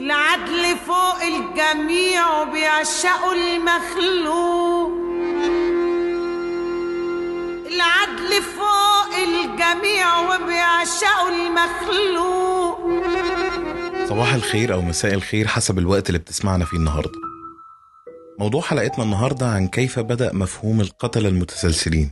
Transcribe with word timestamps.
العدل 0.00 0.76
فوق 0.86 1.22
الجميع 1.22 2.40
وبيعشقوا 2.42 3.32
المخلوق. 3.32 4.90
العدل 7.66 8.42
فوق 8.42 9.14
الجميع 9.14 10.18
وبيعشقوا 10.20 11.28
المخلوق. 11.28 12.78
صباح 14.08 14.34
الخير 14.34 14.74
أو 14.74 14.80
مساء 14.82 15.14
الخير 15.14 15.46
حسب 15.46 15.78
الوقت 15.78 16.08
اللي 16.08 16.18
بتسمعنا 16.18 16.64
فيه 16.64 16.76
النهاردة. 16.76 17.18
موضوع 18.38 18.62
حلقتنا 18.62 19.04
النهاردة 19.04 19.46
عن 19.46 19.68
كيف 19.68 19.98
بدأ 19.98 20.32
مفهوم 20.32 20.80
القتلة 20.80 21.28
المتسلسلين 21.28 22.10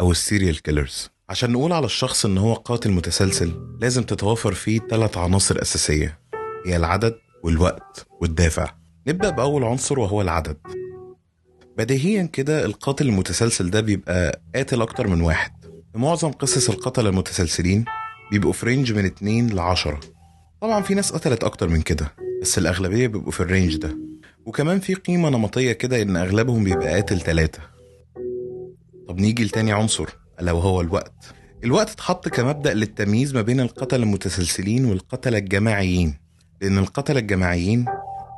أو 0.00 0.10
السيريال 0.10 0.62
كيلرز. 0.62 1.10
عشان 1.28 1.52
نقول 1.52 1.72
على 1.72 1.86
الشخص 1.86 2.24
إن 2.24 2.38
هو 2.38 2.54
قاتل 2.54 2.90
متسلسل 2.90 3.52
لازم 3.80 4.02
تتوافر 4.02 4.54
فيه 4.54 4.80
ثلاث 4.90 5.18
عناصر 5.18 5.62
أساسية. 5.62 6.18
هي 6.66 6.76
العدد 6.76 7.18
والوقت 7.42 8.06
والدافع. 8.20 8.70
نبدأ 9.06 9.30
بأول 9.30 9.64
عنصر 9.64 9.98
وهو 9.98 10.22
العدد. 10.22 10.56
بديهيا 11.78 12.22
كده 12.22 12.64
القاتل 12.64 13.06
المتسلسل 13.08 13.70
ده 13.70 13.80
بيبقى 13.80 14.40
قاتل 14.54 14.82
أكتر 14.82 15.06
من 15.06 15.20
واحد. 15.20 15.52
في 15.92 15.98
معظم 15.98 16.30
قصص 16.30 16.70
القتلة 16.70 17.08
المتسلسلين 17.08 17.84
بيبقوا 18.30 18.52
في 18.52 18.66
range 18.66 18.92
من 18.92 19.04
2 19.04 19.50
ل 19.50 19.58
10 19.60 20.00
طبعا 20.60 20.82
في 20.82 20.94
ناس 20.94 21.12
قتلت 21.12 21.44
أكتر 21.44 21.68
من 21.68 21.82
كده 21.82 22.12
بس 22.42 22.58
الأغلبية 22.58 23.06
بيبقوا 23.06 23.32
في 23.32 23.40
ال 23.40 23.46
range 23.46 23.76
ده. 23.76 23.98
وكمان 24.46 24.80
في 24.80 24.94
قيمة 24.94 25.30
نمطية 25.30 25.72
كده 25.72 26.02
إن 26.02 26.16
أغلبهم 26.16 26.64
بيبقى 26.64 26.88
قاتل 26.88 27.20
تلاتة. 27.20 27.60
طب 29.08 29.20
نيجي 29.20 29.44
لتاني 29.44 29.72
عنصر 29.72 30.06
ألا 30.40 30.52
وهو 30.52 30.80
الوقت. 30.80 31.34
الوقت 31.64 31.90
اتحط 31.90 32.28
كمبدأ 32.28 32.74
للتمييز 32.74 33.34
ما 33.34 33.42
بين 33.42 33.60
القتلة 33.60 34.02
المتسلسلين 34.02 34.84
والقتلة 34.84 35.38
الجماعيين. 35.38 36.14
لأن 36.60 36.78
القتلة 36.78 37.20
الجماعيين 37.20 37.84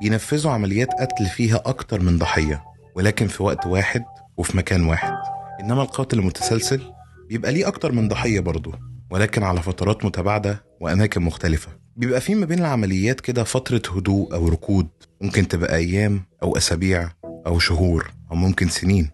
بينفذوا 0.01 0.53
عمليات 0.53 0.89
قتل 1.01 1.27
فيها 1.27 1.63
أكتر 1.67 2.01
من 2.01 2.19
ضحية 2.19 2.65
ولكن 2.97 3.27
في 3.27 3.43
وقت 3.43 3.67
واحد 3.67 4.05
وفي 4.37 4.57
مكان 4.57 4.85
واحد. 4.87 5.13
إنما 5.61 5.83
القاتل 5.83 6.19
المتسلسل 6.19 6.93
بيبقى 7.29 7.53
ليه 7.53 7.69
أكتر 7.69 7.93
من 7.93 8.09
ضحية 8.09 8.41
برضه 8.41 8.73
ولكن 9.11 9.43
على 9.43 9.63
فترات 9.63 10.05
متباعدة 10.05 10.65
وأماكن 10.81 11.23
مختلفة. 11.23 11.69
بيبقى 11.97 12.21
في 12.21 12.35
ما 12.35 12.47
بين 12.47 12.59
العمليات 12.59 13.21
كده 13.21 13.45
فترة 13.45 13.83
هدوء 13.97 14.35
أو 14.35 14.49
ركود 14.49 14.89
ممكن 15.21 15.49
تبقى 15.49 15.77
أيام 15.77 16.23
أو 16.43 16.57
أسابيع 16.57 17.11
أو 17.47 17.59
شهور 17.59 18.11
أو 18.31 18.37
ممكن 18.37 18.69
سنين. 18.69 19.11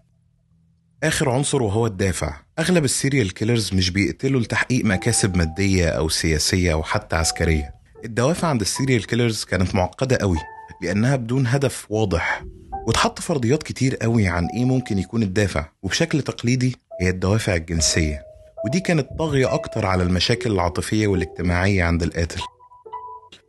آخر 1.03 1.29
عنصر 1.29 1.63
وهو 1.63 1.85
الدافع. 1.87 2.35
أغلب 2.59 2.83
ال 2.83 2.90
serial 2.90 3.33
killers 3.33 3.73
مش 3.73 3.89
بيقتلوا 3.89 4.41
لتحقيق 4.41 4.85
مكاسب 4.85 5.37
مادية 5.37 5.89
أو 5.89 6.09
سياسية 6.09 6.73
أو 6.73 6.83
حتى 6.83 7.15
عسكرية. 7.15 7.76
الدوافع 8.05 8.47
عند 8.47 8.61
ال 8.61 8.68
serial 8.68 9.07
killers 9.07 9.43
كانت 9.43 9.75
معقدة 9.75 10.17
قوي 10.17 10.37
لأنها 10.81 11.15
بدون 11.15 11.47
هدف 11.47 11.85
واضح. 11.89 12.43
وتحط 12.87 13.19
فرضيات 13.19 13.63
كتير 13.63 13.95
قوي 13.95 14.27
عن 14.27 14.45
إيه 14.45 14.65
ممكن 14.65 14.97
يكون 14.97 15.23
الدافع 15.23 15.65
وبشكل 15.83 16.21
تقليدي 16.21 16.75
هي 17.01 17.09
الدوافع 17.09 17.55
الجنسية. 17.55 18.21
ودي 18.65 18.79
كانت 18.79 19.07
طاغية 19.19 19.53
أكتر 19.53 19.85
على 19.85 20.03
المشاكل 20.03 20.51
العاطفية 20.51 21.07
والاجتماعية 21.07 21.83
عند 21.83 22.03
القاتل. 22.03 22.41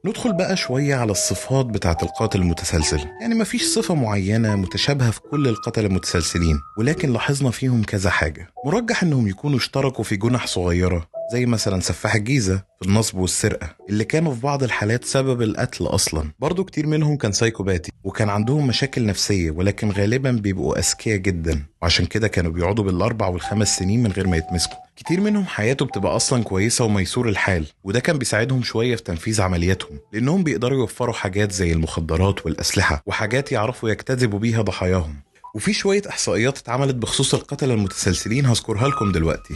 ندخل 0.05 0.33
بقى 0.33 0.57
شوية 0.57 0.95
على 0.95 1.13
الصفات 1.13 1.67
بتاعة 1.67 1.99
القاتل 2.03 2.41
المتسلسل. 2.41 3.01
يعني 3.21 3.35
مفيش 3.35 3.63
صفة 3.63 3.95
معينة 3.95 4.57
متشابهة 4.57 5.11
في 5.11 5.21
كل 5.21 5.49
القتلة 5.49 5.87
المتسلسلين 5.87 6.61
ولكن 6.79 7.13
لاحظنا 7.13 7.51
فيهم 7.51 7.83
كذا 7.83 8.11
حاجة. 8.11 8.51
مرجح 8.67 9.03
إنهم 9.03 9.29
يكونوا 9.29 9.59
اشتركوا 9.59 10.05
في 10.05 10.17
جنح 10.17 10.47
صغيرة 10.47 11.09
زي 11.33 11.47
مثلا 11.47 11.81
سفاح 11.81 12.15
الجيزة 12.15 12.63
في 12.81 12.89
النصب 12.89 13.19
والسرقة 13.19 13.77
اللي 13.89 14.05
كانوا 14.05 14.35
في 14.35 14.41
بعض 14.41 14.63
الحالات 14.63 15.05
سبب 15.05 15.43
القتل 15.43 15.85
أصلا. 15.87 16.31
برضو 16.39 16.65
كتير 16.65 16.87
منهم 16.87 17.17
كان 17.17 17.33
سايكوباتي 17.33 17.93
وكان 18.05 18.29
عندهم 18.29 18.67
مشاكل 18.67 19.07
نفسية 19.07 19.51
ولكن 19.51 19.91
غالبا 19.91 20.31
بيبقوا 20.31 20.79
أذكياء 20.79 21.17
جدا. 21.17 21.63
وعشان 21.83 22.07
كده 22.07 22.29
كانوا 22.29 22.53
بيقعدوا 22.53 22.85
بالأربع 22.85 23.27
والخمس 23.27 23.77
سنين 23.79 24.03
من 24.03 24.13
غير 24.13 24.27
ما 24.27 24.37
يتمسكوا. 24.37 24.77
كتير 24.97 25.21
منهم 25.21 25.45
حياته 25.47 25.85
بتبقى 25.85 26.17
أصلا 26.17 26.43
كويسة 26.45 26.85
وميسور 26.85 27.29
الحال 27.29 27.67
وده 27.85 28.01
كان 28.01 28.19
بيساعدهم 28.19 28.63
شوية 28.63 28.97
في 28.97 29.03
تنفيذ 29.03 29.41
عملياتهم 29.41 29.99
لأنهم 30.13 30.45
بيقدروا 30.45 30.79
يوفروا 30.79 31.15
حاجات 31.15 31.53
زي 31.53 31.73
المخدرات 31.73 32.47
والأسلحة 32.47 33.03
وحاجات 33.07 33.53
يعرفوا 33.53 33.91
يجتذبوا 33.91 34.39
بيها 34.39 34.63
ضحاياهم. 34.63 35.15
وفي 35.55 35.73
شوية 35.73 36.03
إحصائيات 36.09 36.59
اتعملت 36.59 36.95
بخصوص 36.95 37.35
القتلة 37.35 37.75
المتسلسلين 37.75 38.47
هذكرها 38.47 38.89
لكم 38.89 39.13
دلوقتي. 39.13 39.55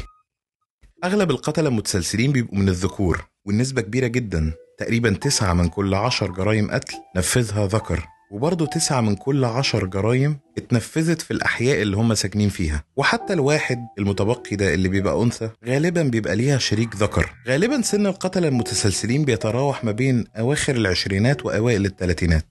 أغلب 1.04 1.30
القتلة 1.30 1.68
المتسلسلين 1.68 2.32
بيبقوا 2.32 2.58
من 2.58 2.68
الذكور 2.68 3.24
والنسبة 3.46 3.82
كبيرة 3.82 4.06
جدا. 4.06 4.52
تقريبا 4.78 5.10
تسعة 5.10 5.52
من 5.54 5.68
كل 5.68 5.94
عشر 5.94 6.30
جرائم 6.30 6.70
قتل 6.70 6.94
نفذها 7.16 7.66
ذكر. 7.66 8.06
وبرضه 8.32 8.66
تسعة 8.66 9.00
من 9.00 9.16
كل 9.16 9.44
عشر 9.44 9.86
جرائم 9.86 10.38
اتنفذت 10.58 11.22
في 11.22 11.30
الأحياء 11.30 11.82
اللي 11.82 11.96
هم 11.96 12.14
ساكنين 12.14 12.48
فيها. 12.48 12.84
وحتى 12.96 13.32
الواحد 13.32 13.78
المتبقي 13.98 14.56
ده 14.56 14.74
اللي 14.74 14.88
بيبقى 14.88 15.22
أنثى 15.22 15.50
غالبا 15.66 16.02
بيبقى 16.02 16.36
ليها 16.36 16.58
شريك 16.58 16.96
ذكر. 16.96 17.34
غالبا 17.48 17.82
سن 17.82 18.06
القتلة 18.06 18.48
المتسلسلين 18.48 19.24
بيتراوح 19.24 19.84
ما 19.84 19.92
بين 19.92 20.24
أواخر 20.38 20.76
العشرينات 20.76 21.46
وأوائل 21.46 21.86
الثلاثينات 21.86 22.46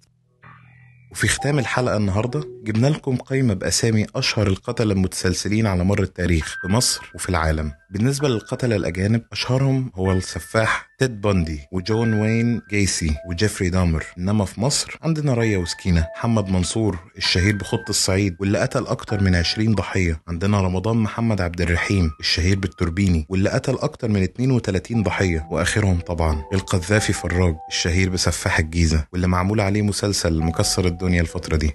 وفي 1.12 1.28
ختام 1.28 1.60
الحلقة 1.60 1.98
النهاردة 1.98 2.44
جبنا 2.64 2.88
لكم 2.88 3.16
قائمة 3.16 3.54
بأسامي 3.54 4.06
أشهر 4.16 4.48
القتلة 4.48 4.94
المتسلسلين 4.94 5.68
على 5.68 5.84
مر 5.84 6.02
التاريخ 6.02 6.58
في 6.62 6.68
مصر 6.68 7.12
وفي 7.16 7.30
العالم. 7.30 7.72
بالنسبة 7.92 8.28
للقتلة 8.28 8.76
الأجانب 8.76 9.22
أشهرهم 9.32 9.92
هو 9.96 10.12
السفاح 10.12 10.90
تيد 11.00 11.22
بوندي 11.22 11.60
وجون 11.72 12.14
وين 12.14 12.62
جيسي 12.70 13.16
وجيفري 13.30 13.70
دامر. 13.70 14.06
إنما 14.18 14.46
في 14.46 14.62
مصر 14.62 14.98
عندنا 15.02 15.34
ريا 15.34 15.58
وسكينة 15.58 16.08
محمد 16.18 16.50
منصور 16.50 17.00
الشهير 17.18 17.56
بخط 17.56 17.90
الصعيد 17.90 18.36
واللي 18.40 18.60
قتل 18.60 18.88
أكتر 18.88 19.24
من 19.24 19.36
20 19.36 19.76
ضحية. 19.76 20.22
عندنا 20.28 20.62
رمضان 20.62 20.98
محمد 20.98 21.42
عبد 21.42 21.62
الرحيم 21.62 22.12
الشهير 22.20 22.60
بالتوربيني 22.60 23.26
واللي 23.30 23.50
قتل 23.50 23.74
أكتر 23.80 24.08
من 24.08 24.24
32 24.24 25.04
ضحية. 25.04 25.48
وآخرهم 25.52 26.00
طبعا 26.00 26.44
القذافي 26.54 27.14
فراج 27.14 27.56
الشهير 27.70 28.10
بسفاح 28.10 28.60
الجيزة 28.60 29.06
واللي 29.14 29.28
معمول 29.28 29.62
عليه 29.62 29.82
مسلسل 29.82 30.40
مكسر 30.44 30.86
الدنيا 30.86 31.22
الفترة 31.22 31.58
دي. 31.58 31.72